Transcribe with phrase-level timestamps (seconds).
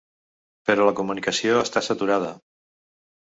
[0.69, 2.31] Però la comunicació està saturada.